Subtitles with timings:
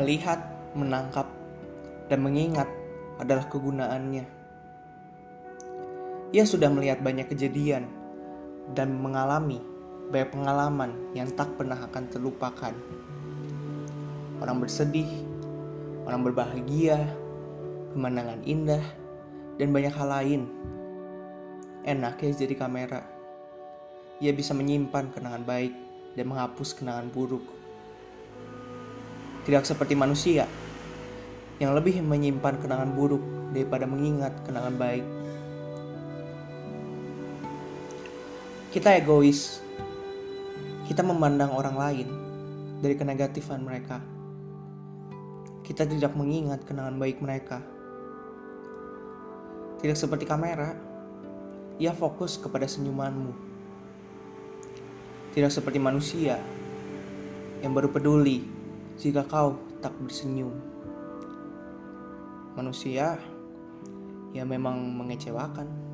[0.00, 0.40] Melihat,
[0.72, 1.28] menangkap,
[2.08, 2.64] dan mengingat
[3.20, 4.24] adalah kegunaannya.
[6.32, 7.84] Ia sudah melihat banyak kejadian
[8.72, 9.60] dan mengalami
[10.08, 12.72] banyak pengalaman yang tak pernah akan terlupakan.
[14.40, 15.10] Orang bersedih,
[16.08, 17.04] orang berbahagia,
[17.92, 18.84] pemandangan indah,
[19.60, 20.42] dan banyak hal lain.
[21.84, 23.04] Enak ya jadi kamera.
[24.24, 25.76] Ia bisa menyimpan kenangan baik
[26.16, 27.59] dan menghapus kenangan buruk.
[29.50, 30.46] Tidak seperti manusia
[31.58, 33.18] yang lebih menyimpan kenangan buruk
[33.50, 35.02] daripada mengingat kenangan baik.
[38.70, 39.58] Kita egois.
[40.86, 42.08] Kita memandang orang lain
[42.78, 43.98] dari kenegatifan mereka.
[45.66, 47.58] Kita tidak mengingat kenangan baik mereka.
[49.82, 50.78] Tidak seperti kamera,
[51.82, 53.34] ia fokus kepada senyumanmu.
[55.34, 56.38] Tidak seperti manusia
[57.66, 58.59] yang baru peduli
[59.00, 60.52] jika kau tak bersenyum.
[62.52, 63.16] Manusia
[64.36, 65.89] yang memang mengecewakan.